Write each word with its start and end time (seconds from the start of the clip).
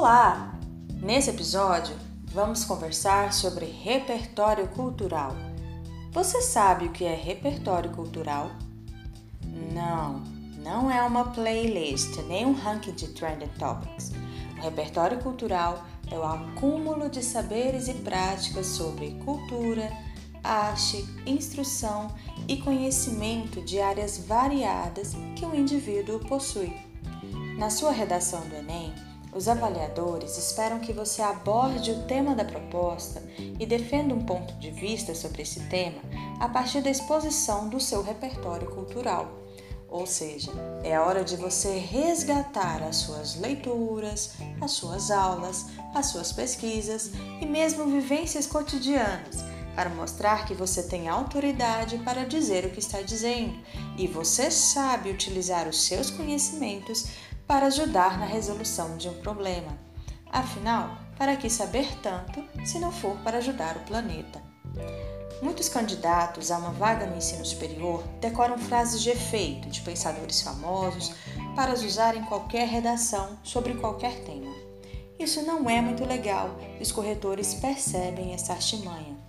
Olá! 0.00 0.58
Nesse 1.02 1.28
episódio, 1.28 1.94
vamos 2.32 2.64
conversar 2.64 3.34
sobre 3.34 3.66
repertório 3.66 4.66
cultural. 4.68 5.36
Você 6.10 6.40
sabe 6.40 6.86
o 6.86 6.90
que 6.90 7.04
é 7.04 7.14
repertório 7.14 7.90
cultural? 7.90 8.50
Não, 9.74 10.22
não 10.64 10.90
é 10.90 11.02
uma 11.02 11.26
playlist 11.32 12.16
nem 12.28 12.46
um 12.46 12.54
ranking 12.54 12.92
de 12.92 13.08
trending 13.08 13.50
topics. 13.58 14.10
O 14.56 14.62
repertório 14.62 15.18
cultural 15.18 15.84
é 16.10 16.18
o 16.18 16.24
acúmulo 16.24 17.10
de 17.10 17.22
saberes 17.22 17.86
e 17.86 17.92
práticas 17.92 18.68
sobre 18.68 19.20
cultura, 19.22 19.92
arte, 20.42 21.04
instrução 21.26 22.10
e 22.48 22.56
conhecimento 22.56 23.60
de 23.60 23.78
áreas 23.78 24.16
variadas 24.16 25.12
que 25.36 25.44
o 25.44 25.54
indivíduo 25.54 26.20
possui. 26.20 26.74
Na 27.58 27.68
sua 27.68 27.92
redação 27.92 28.40
do 28.48 28.56
Enem, 28.56 28.94
os 29.32 29.48
avaliadores 29.48 30.36
esperam 30.36 30.80
que 30.80 30.92
você 30.92 31.22
aborde 31.22 31.92
o 31.92 32.02
tema 32.04 32.34
da 32.34 32.44
proposta 32.44 33.22
e 33.38 33.64
defenda 33.64 34.14
um 34.14 34.24
ponto 34.24 34.54
de 34.54 34.70
vista 34.70 35.14
sobre 35.14 35.42
esse 35.42 35.60
tema 35.68 36.00
a 36.40 36.48
partir 36.48 36.80
da 36.80 36.90
exposição 36.90 37.68
do 37.68 37.78
seu 37.78 38.02
repertório 38.02 38.68
cultural. 38.70 39.40
Ou 39.88 40.06
seja, 40.06 40.52
é 40.84 40.94
a 40.94 41.04
hora 41.04 41.24
de 41.24 41.36
você 41.36 41.78
resgatar 41.78 42.82
as 42.82 42.96
suas 42.96 43.34
leituras, 43.36 44.34
as 44.60 44.70
suas 44.72 45.10
aulas, 45.10 45.66
as 45.94 46.06
suas 46.06 46.32
pesquisas 46.32 47.10
e 47.40 47.46
mesmo 47.46 47.86
vivências 47.86 48.46
cotidianas 48.46 49.44
para 49.74 49.90
mostrar 49.90 50.46
que 50.46 50.54
você 50.54 50.82
tem 50.82 51.08
autoridade 51.08 51.98
para 51.98 52.26
dizer 52.26 52.64
o 52.64 52.70
que 52.70 52.80
está 52.80 53.00
dizendo 53.02 53.58
e 53.96 54.06
você 54.06 54.50
sabe 54.50 55.10
utilizar 55.10 55.68
os 55.68 55.82
seus 55.82 56.10
conhecimentos 56.10 57.06
para 57.50 57.66
ajudar 57.66 58.16
na 58.16 58.26
resolução 58.26 58.96
de 58.96 59.08
um 59.08 59.14
problema. 59.14 59.76
Afinal, 60.30 60.96
para 61.18 61.34
que 61.34 61.50
saber 61.50 61.98
tanto 62.00 62.44
se 62.64 62.78
não 62.78 62.92
for 62.92 63.16
para 63.24 63.38
ajudar 63.38 63.76
o 63.76 63.80
planeta? 63.80 64.40
Muitos 65.42 65.68
candidatos 65.68 66.52
a 66.52 66.58
uma 66.58 66.70
vaga 66.70 67.06
no 67.06 67.16
ensino 67.16 67.44
superior 67.44 68.04
decoram 68.20 68.56
frases 68.56 69.02
de 69.02 69.10
efeito 69.10 69.68
de 69.68 69.80
pensadores 69.80 70.42
famosos 70.42 71.12
para 71.56 71.72
as 71.72 71.82
usar 71.82 72.16
em 72.16 72.22
qualquer 72.22 72.68
redação 72.68 73.36
sobre 73.42 73.74
qualquer 73.74 74.22
tema. 74.22 74.54
Isso 75.18 75.42
não 75.42 75.68
é 75.68 75.80
muito 75.80 76.04
legal 76.04 76.56
e 76.78 76.82
os 76.84 76.92
corretores 76.92 77.52
percebem 77.54 78.32
essa 78.32 78.52
artimanha. 78.52 79.19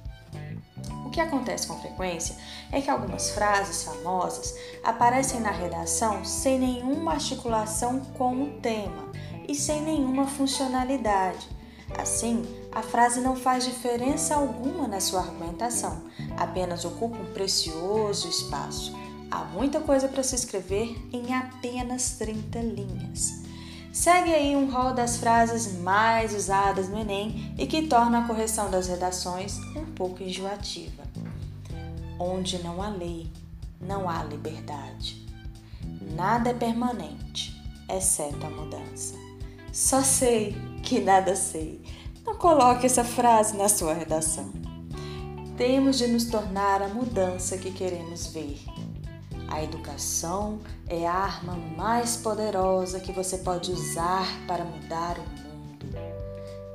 O 1.12 1.14
que 1.14 1.20
acontece 1.20 1.68
com 1.68 1.78
frequência 1.78 2.38
é 2.72 2.80
que 2.80 2.90
algumas 2.90 3.32
frases 3.32 3.84
famosas 3.84 4.56
aparecem 4.82 5.42
na 5.42 5.52
redação 5.52 6.24
sem 6.24 6.58
nenhuma 6.58 7.12
articulação 7.12 8.00
com 8.18 8.44
o 8.44 8.50
tema 8.62 9.12
e 9.46 9.54
sem 9.54 9.82
nenhuma 9.82 10.26
funcionalidade. 10.26 11.50
Assim, 12.00 12.46
a 12.72 12.82
frase 12.82 13.20
não 13.20 13.36
faz 13.36 13.66
diferença 13.66 14.36
alguma 14.36 14.88
na 14.88 15.02
sua 15.02 15.20
argumentação, 15.20 16.02
apenas 16.38 16.86
ocupa 16.86 17.18
um 17.18 17.34
precioso 17.34 18.30
espaço. 18.30 18.98
Há 19.30 19.44
muita 19.44 19.82
coisa 19.82 20.08
para 20.08 20.24
se 20.24 20.36
escrever 20.36 20.98
em 21.12 21.36
apenas 21.36 22.12
30 22.12 22.58
linhas. 22.60 23.42
Segue 23.92 24.34
aí 24.34 24.56
um 24.56 24.72
rol 24.72 24.94
das 24.94 25.18
frases 25.18 25.78
mais 25.80 26.34
usadas 26.34 26.88
no 26.88 26.98
Enem 26.98 27.54
e 27.58 27.68
que 27.68 27.88
torna 27.88 28.20
a 28.20 28.28
correção 28.28 28.72
das 28.72 28.88
redações 28.88 29.58
um 29.76 29.86
pouco 29.94 30.24
enjoativa. 30.24 31.01
Onde 32.24 32.62
não 32.62 32.84
há 32.84 32.90
lei, 32.90 33.32
não 33.82 34.08
há 34.08 34.24
liberdade. 34.24 35.26
Nada 36.16 36.52
é 36.52 36.54
permanente, 36.54 37.60
exceto 37.90 38.46
a 38.46 38.50
mudança. 38.52 39.16
Só 39.74 40.04
sei 40.04 40.56
que 40.84 41.00
nada 41.00 41.36
sei. 41.36 41.82
Não 42.24 42.36
coloque 42.36 42.86
essa 42.86 43.04
frase 43.04 43.58
na 43.58 43.68
sua 43.68 43.96
redação. 43.96 44.54
Temos 45.58 45.98
de 45.98 46.06
nos 46.06 46.26
tornar 46.26 46.84
a 46.84 46.90
mudança 46.90 47.58
que 47.58 47.72
queremos 47.72 48.28
ver. 48.28 48.64
A 49.48 49.64
educação 49.64 50.60
é 50.88 51.08
a 51.08 51.14
arma 51.14 51.56
mais 51.76 52.18
poderosa 52.18 53.00
que 53.00 53.12
você 53.12 53.40
pode 53.40 53.72
usar 53.72 54.28
para 54.46 54.64
mudar 54.64 55.18
o 55.18 55.24
mundo. 55.24 55.88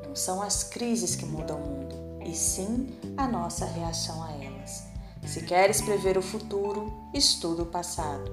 Não 0.09 0.17
são 0.17 0.43
as 0.43 0.65
crises 0.65 1.15
que 1.15 1.25
mudam 1.25 1.63
o 1.63 1.69
mundo, 1.69 1.95
e 2.27 2.35
sim 2.35 2.89
a 3.17 3.29
nossa 3.29 3.65
reação 3.65 4.25
a 4.25 4.33
elas. 4.33 4.96
Se 5.27 5.43
queres 5.43 5.81
prever 5.81 6.17
o 6.17 6.23
futuro, 6.23 6.93
estuda 7.13 7.63
o 7.63 7.67
passado. 7.67 8.31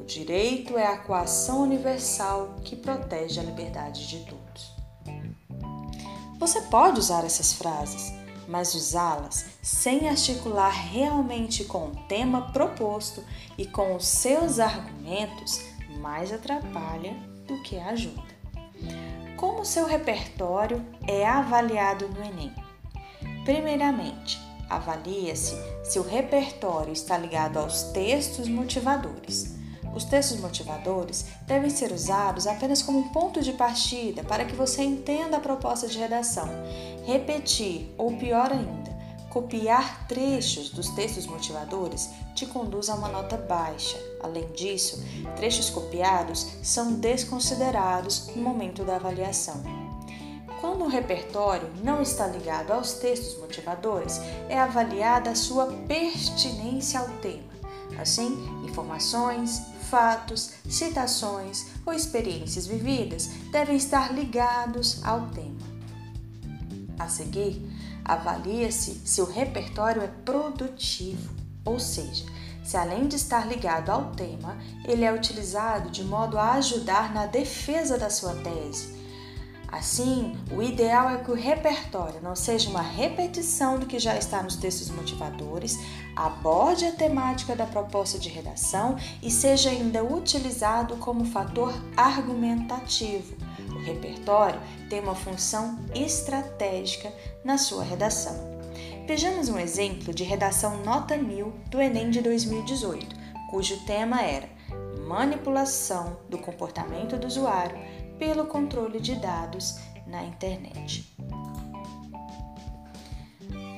O 0.00 0.04
direito 0.04 0.76
é 0.76 0.86
a 0.86 0.98
coação 0.98 1.62
universal 1.62 2.56
que 2.64 2.76
protege 2.76 3.40
a 3.40 3.42
liberdade 3.42 4.06
de 4.06 4.24
todos. 4.26 4.72
Você 6.38 6.60
pode 6.62 7.00
usar 7.00 7.24
essas 7.24 7.52
frases 7.52 8.12
mas 8.48 8.74
usá-las 8.74 9.44
sem 9.62 10.08
articular 10.08 10.70
realmente 10.70 11.64
com 11.64 11.88
o 11.88 11.96
tema 12.08 12.50
proposto 12.50 13.22
e 13.58 13.66
com 13.66 13.94
os 13.94 14.06
seus 14.06 14.58
argumentos 14.58 15.62
mais 16.00 16.32
atrapalha 16.32 17.12
do 17.46 17.60
que 17.62 17.78
ajuda. 17.78 18.38
Como 19.36 19.66
seu 19.66 19.86
repertório 19.86 20.84
é 21.06 21.28
avaliado 21.28 22.08
no 22.08 22.24
Enem? 22.24 22.52
Primeiramente, 23.44 24.40
avalia-se 24.68 25.56
se 25.82 25.98
o 25.98 26.02
repertório 26.02 26.92
está 26.92 27.16
ligado 27.16 27.58
aos 27.58 27.84
textos 27.84 28.48
motivadores. 28.48 29.56
Os 29.94 30.04
textos 30.04 30.38
motivadores 30.38 31.26
devem 31.46 31.70
ser 31.70 31.92
usados 31.92 32.46
apenas 32.46 32.82
como 32.82 33.10
ponto 33.10 33.40
de 33.40 33.52
partida 33.52 34.22
para 34.22 34.44
que 34.44 34.54
você 34.54 34.82
entenda 34.82 35.38
a 35.38 35.40
proposta 35.40 35.88
de 35.88 35.98
redação. 35.98 36.48
Repetir, 37.04 37.92
ou 37.96 38.16
pior 38.16 38.52
ainda, 38.52 38.96
copiar 39.30 40.06
trechos 40.06 40.70
dos 40.70 40.88
textos 40.90 41.26
motivadores 41.26 42.10
te 42.34 42.46
conduz 42.46 42.88
a 42.88 42.94
uma 42.94 43.08
nota 43.08 43.36
baixa. 43.36 43.98
Além 44.22 44.46
disso, 44.52 45.02
trechos 45.36 45.70
copiados 45.70 46.46
são 46.62 46.94
desconsiderados 46.94 48.28
no 48.34 48.42
momento 48.42 48.84
da 48.84 48.96
avaliação. 48.96 49.77
Quando 50.60 50.84
o 50.84 50.88
repertório 50.88 51.70
não 51.84 52.02
está 52.02 52.26
ligado 52.26 52.72
aos 52.72 52.94
textos 52.94 53.38
motivadores, 53.38 54.20
é 54.48 54.58
avaliada 54.58 55.30
a 55.30 55.36
sua 55.36 55.66
pertinência 55.86 56.98
ao 56.98 57.08
tema. 57.18 57.46
Assim, 57.96 58.36
informações, 58.64 59.62
fatos, 59.88 60.54
citações 60.68 61.66
ou 61.86 61.92
experiências 61.92 62.66
vividas 62.66 63.28
devem 63.52 63.76
estar 63.76 64.12
ligados 64.12 65.00
ao 65.04 65.28
tema. 65.28 65.58
A 66.98 67.08
seguir, 67.08 67.62
avalia-se 68.04 69.00
se 69.04 69.20
o 69.20 69.24
repertório 69.24 70.02
é 70.02 70.08
produtivo, 70.24 71.34
ou 71.64 71.78
seja, 71.78 72.24
se 72.64 72.76
além 72.76 73.06
de 73.06 73.14
estar 73.14 73.46
ligado 73.46 73.90
ao 73.90 74.10
tema, 74.10 74.58
ele 74.84 75.04
é 75.04 75.12
utilizado 75.12 75.88
de 75.90 76.02
modo 76.02 76.36
a 76.36 76.54
ajudar 76.54 77.14
na 77.14 77.26
defesa 77.26 77.96
da 77.96 78.10
sua 78.10 78.34
tese 78.34 78.97
Assim, 79.70 80.34
o 80.50 80.62
ideal 80.62 81.10
é 81.10 81.18
que 81.18 81.30
o 81.30 81.34
repertório 81.34 82.22
não 82.22 82.34
seja 82.34 82.70
uma 82.70 82.80
repetição 82.80 83.78
do 83.78 83.84
que 83.84 83.98
já 83.98 84.16
está 84.16 84.42
nos 84.42 84.56
textos 84.56 84.88
motivadores, 84.88 85.78
aborde 86.16 86.86
a 86.86 86.92
temática 86.92 87.54
da 87.54 87.66
proposta 87.66 88.18
de 88.18 88.30
redação 88.30 88.96
e 89.22 89.30
seja 89.30 89.68
ainda 89.68 90.02
utilizado 90.02 90.96
como 90.96 91.26
fator 91.26 91.74
argumentativo. 91.94 93.36
O 93.70 93.78
repertório 93.78 94.60
tem 94.88 95.00
uma 95.00 95.14
função 95.14 95.78
estratégica 95.94 97.12
na 97.44 97.58
sua 97.58 97.84
redação. 97.84 98.58
Vejamos 99.06 99.50
um 99.50 99.58
exemplo 99.58 100.14
de 100.14 100.24
redação 100.24 100.82
nota 100.82 101.16
1000 101.16 101.52
do 101.70 101.80
Enem 101.80 102.10
de 102.10 102.22
2018, 102.22 103.14
cujo 103.50 103.84
tema 103.84 104.22
era 104.22 104.48
Manipulação 105.06 106.18
do 106.28 106.36
comportamento 106.38 107.16
do 107.16 107.26
usuário 107.26 107.78
pelo 108.18 108.46
controle 108.46 109.00
de 109.00 109.14
dados 109.16 109.78
na 110.06 110.24
internet. 110.24 111.16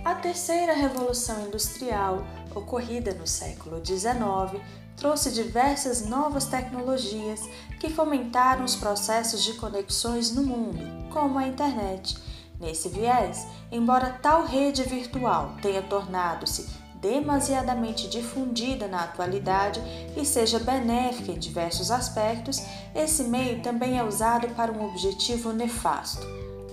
A 0.04 0.14
terceira 0.14 0.72
revolução 0.72 1.46
industrial, 1.46 2.24
ocorrida 2.54 3.12
no 3.14 3.26
século 3.26 3.84
XIX, 3.84 4.60
trouxe 4.96 5.30
diversas 5.30 6.06
novas 6.06 6.46
tecnologias 6.46 7.40
que 7.78 7.90
fomentaram 7.90 8.64
os 8.64 8.76
processos 8.76 9.44
de 9.44 9.54
conexões 9.54 10.34
no 10.34 10.42
mundo, 10.42 10.78
como 11.10 11.38
a 11.38 11.46
internet. 11.46 12.16
Nesse 12.58 12.88
viés, 12.88 13.46
embora 13.70 14.18
tal 14.22 14.44
rede 14.44 14.82
virtual 14.82 15.54
tenha 15.62 15.82
tornado-se 15.82 16.79
demasiadamente 17.00 18.08
difundida 18.08 18.86
na 18.86 19.04
atualidade 19.04 19.80
e 20.16 20.24
seja 20.24 20.58
benéfica 20.58 21.32
em 21.32 21.38
diversos 21.38 21.90
aspectos, 21.90 22.62
esse 22.94 23.24
meio 23.24 23.62
também 23.62 23.98
é 23.98 24.04
usado 24.04 24.48
para 24.54 24.72
um 24.72 24.86
objetivo 24.86 25.52
nefasto: 25.52 26.26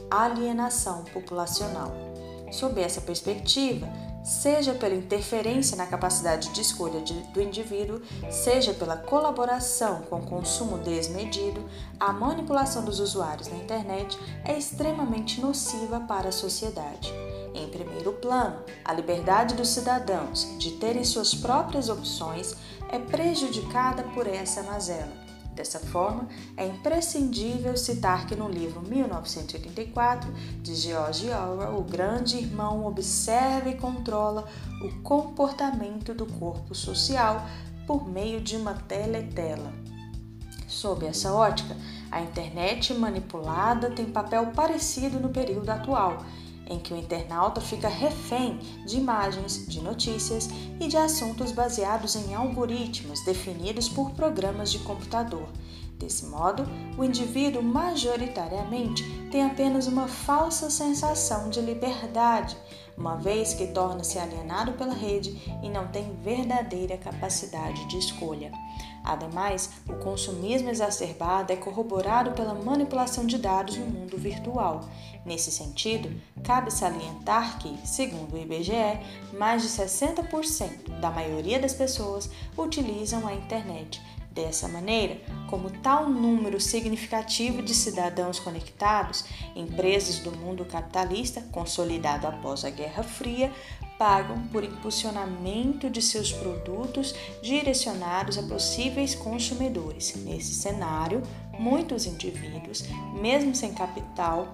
alienação 0.09 1.03
populacional. 1.05 1.91
Sob 2.51 2.79
essa 2.79 3.01
perspectiva, 3.01 3.87
seja 4.23 4.73
pela 4.73 4.95
interferência 4.95 5.77
na 5.77 5.85
capacidade 5.85 6.49
de 6.49 6.61
escolha 6.61 7.01
de, 7.01 7.13
do 7.31 7.41
indivíduo, 7.41 8.01
seja 8.29 8.73
pela 8.73 8.97
colaboração 8.97 10.01
com 10.03 10.17
o 10.17 10.25
consumo 10.25 10.77
desmedido, 10.77 11.63
a 11.99 12.11
manipulação 12.11 12.83
dos 12.83 12.99
usuários 12.99 13.47
na 13.47 13.57
internet 13.57 14.17
é 14.43 14.57
extremamente 14.57 15.41
nociva 15.41 16.01
para 16.01 16.29
a 16.29 16.33
sociedade. 16.33 17.13
Em 17.57 17.69
primeiro 17.69 18.13
plano, 18.13 18.59
a 18.85 18.93
liberdade 18.93 19.55
dos 19.55 19.69
cidadãos 19.69 20.47
de 20.59 20.71
terem 20.73 21.03
suas 21.03 21.33
próprias 21.33 21.89
opções 21.89 22.55
é 22.91 22.99
prejudicada 22.99 24.03
por 24.03 24.27
essa 24.27 24.61
mazela. 24.61 25.11
Dessa 25.55 25.79
forma, 25.79 26.27
é 26.55 26.67
imprescindível 26.67 27.75
citar 27.75 28.27
que 28.27 28.35
no 28.35 28.47
livro 28.47 28.79
1984 28.83 30.31
de 30.61 30.75
George 30.75 31.31
Orwell, 31.31 31.79
o 31.79 31.83
grande 31.83 32.37
irmão 32.37 32.85
observa 32.85 33.67
e 33.67 33.75
controla 33.75 34.47
o 34.83 35.01
comportamento 35.01 36.13
do 36.13 36.27
corpo 36.27 36.75
social 36.75 37.43
por 37.87 38.07
meio 38.07 38.39
de 38.39 38.55
uma 38.55 38.75
teletela. 38.75 39.73
Sob 40.67 41.07
essa 41.07 41.33
ótica, 41.33 41.75
a 42.11 42.21
internet 42.21 42.93
manipulada 42.93 43.89
tem 43.89 44.05
papel 44.05 44.51
parecido 44.53 45.19
no 45.19 45.29
período 45.29 45.69
atual 45.71 46.23
em 46.69 46.79
que 46.79 46.93
o 46.93 46.97
internauta 46.97 47.61
fica 47.61 47.87
refém 47.87 48.59
de 48.85 48.97
imagens, 48.97 49.65
de 49.67 49.81
notícias 49.81 50.49
e 50.79 50.87
de 50.87 50.97
assuntos 50.97 51.51
baseados 51.51 52.15
em 52.15 52.33
algoritmos 52.33 53.23
definidos 53.23 53.89
por 53.89 54.11
programas 54.11 54.71
de 54.71 54.79
computador. 54.79 55.47
Desse 55.97 56.27
modo, 56.27 56.63
o 56.97 57.03
indivíduo 57.03 57.63
majoritariamente 57.63 59.03
tem 59.31 59.43
apenas 59.43 59.87
uma 59.87 60.07
falsa 60.07 60.69
sensação 60.69 61.49
de 61.49 61.59
liberdade, 61.59 62.55
uma 62.97 63.15
vez 63.15 63.53
que 63.53 63.67
torna-se 63.67 64.17
alienado 64.17 64.73
pela 64.73 64.93
rede 64.93 65.39
e 65.61 65.69
não 65.69 65.87
tem 65.87 66.15
verdadeira 66.23 66.97
capacidade 66.97 67.85
de 67.85 67.97
escolha. 67.97 68.51
Ademais, 69.03 69.69
o 69.87 69.93
consumismo 70.03 70.69
exacerbado 70.69 71.53
é 71.53 71.55
corroborado 71.55 72.31
pela 72.31 72.53
manipulação 72.53 73.25
de 73.25 73.37
dados 73.37 73.77
no 73.77 73.85
mundo 73.85 74.17
virtual. 74.17 74.83
Nesse 75.25 75.51
sentido, 75.51 76.11
cabe 76.43 76.71
salientar 76.71 77.59
que, 77.59 77.77
segundo 77.87 78.33
o 78.33 78.37
IBGE, 78.37 78.99
mais 79.37 79.61
de 79.61 79.69
60% 79.69 80.99
da 80.99 81.09
maioria 81.09 81.59
das 81.59 81.73
pessoas 81.73 82.29
utilizam 82.57 83.25
a 83.25 83.33
internet. 83.33 84.01
Dessa 84.37 84.67
maneira, 84.67 85.19
como 85.49 85.71
tal 85.71 86.07
número 86.07 86.61
significativo 86.61 87.63
de 87.63 87.73
cidadãos 87.73 88.39
conectados, 88.39 89.25
empresas 89.55 90.19
do 90.19 90.31
mundo 90.31 90.63
capitalista, 90.63 91.41
consolidado 91.51 92.27
após 92.27 92.63
a 92.63 92.69
Guerra 92.69 93.01
Fria, 93.01 93.51
pagam 93.97 94.47
por 94.49 94.63
impulsionamento 94.63 95.89
de 95.89 96.03
seus 96.03 96.31
produtos 96.31 97.15
direcionados 97.41 98.37
a 98.37 98.43
possíveis 98.43 99.15
consumidores. 99.15 100.13
Nesse 100.17 100.53
cenário, 100.53 101.23
muitos 101.57 102.05
indivíduos, 102.05 102.83
mesmo 103.19 103.55
sem 103.55 103.73
capital 103.73 104.53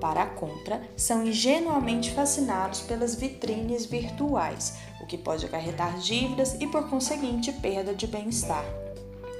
para 0.00 0.22
a 0.22 0.26
compra, 0.26 0.80
são 0.96 1.26
ingenuamente 1.26 2.10
fascinados 2.12 2.80
pelas 2.80 3.16
vitrines 3.16 3.84
virtuais, 3.84 4.78
que 5.08 5.18
pode 5.18 5.46
acarretar 5.46 5.98
dívidas 5.98 6.54
e, 6.60 6.66
por 6.66 6.88
conseguinte, 6.88 7.50
perda 7.52 7.94
de 7.94 8.06
bem-estar. 8.06 8.64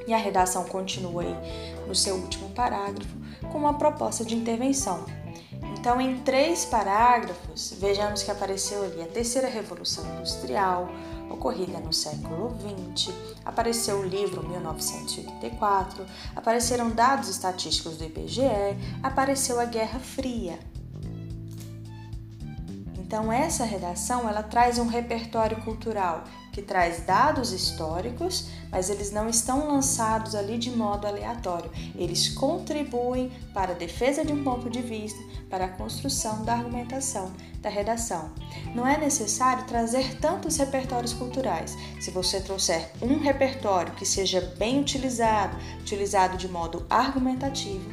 E 0.06 0.15
a 0.15 0.19
redação 0.19 0.65
continua 0.65 1.23
aí 1.23 1.37
no 1.87 1.94
seu 1.94 2.17
último 2.17 2.49
parágrafo 2.50 3.15
com 3.53 3.59
uma 3.59 3.75
proposta 3.75 4.25
de 4.25 4.35
intervenção 4.35 5.05
então, 5.79 6.00
em 6.00 6.19
três 6.19 6.65
parágrafos, 6.65 7.73
vejamos 7.79 8.23
que 8.23 8.31
apareceu 8.31 8.82
ali 8.82 9.00
a 9.00 9.06
terceira 9.06 9.49
revolução 9.49 10.05
industrial, 10.17 10.88
ocorrida 11.31 11.79
no 11.79 11.93
século 11.93 12.56
XX, 12.94 13.14
apareceu 13.44 14.00
o 14.00 14.05
livro 14.05 14.47
1984, 14.49 16.05
apareceram 16.35 16.91
dados 16.91 17.29
estatísticos 17.29 17.97
do 17.97 18.05
IBGE, 18.05 18.43
apareceu 19.03 19.61
a 19.61 19.67
Guerra 19.67 20.00
Fria. 20.00 20.59
Então 23.08 23.32
essa 23.32 23.64
redação 23.64 24.28
ela 24.28 24.43
traz 24.43 24.78
um 24.78 24.87
repertório 24.87 25.56
cultural 25.62 26.25
que 26.52 26.60
traz 26.60 27.06
dados 27.06 27.52
históricos, 27.52 28.50
mas 28.70 28.90
eles 28.90 29.10
não 29.10 29.31
estão 29.31 29.66
lançados 29.66 30.34
ali 30.34 30.58
de 30.58 30.70
modo 30.70 31.06
aleatório. 31.06 31.70
Eles 31.96 32.28
contribuem 32.28 33.32
para 33.55 33.72
a 33.72 33.75
defesa 33.75 34.22
de 34.22 34.34
um 34.34 34.44
ponto 34.44 34.69
de 34.69 34.82
vista, 34.82 35.19
para 35.49 35.64
a 35.64 35.69
construção 35.69 36.44
da 36.44 36.52
argumentação 36.52 37.32
da 37.62 37.70
redação. 37.70 38.31
Não 38.75 38.87
é 38.87 38.99
necessário 38.99 39.64
trazer 39.64 40.20
tantos 40.20 40.58
repertórios 40.58 41.14
culturais. 41.14 41.78
Se 41.99 42.11
você 42.11 42.43
trouxer 42.43 42.93
um 43.00 43.19
repertório 43.19 43.94
que 43.94 44.04
seja 44.04 44.43
bem 44.58 44.81
utilizado, 44.81 45.56
utilizado 45.81 46.37
de 46.37 46.46
modo 46.46 46.84
argumentativo, 46.90 47.90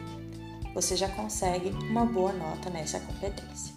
você 0.73 0.97
já 0.97 1.07
consegue 1.07 1.69
uma 1.89 2.05
boa 2.05 2.33
nota 2.33 2.69
nessa 2.69 2.99
competência. 2.99 3.73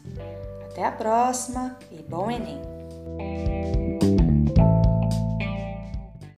Até 0.79 0.87
a 0.87 0.93
próxima 0.93 1.77
e 1.91 1.97
bom 2.03 2.31
Enem! 2.31 3.98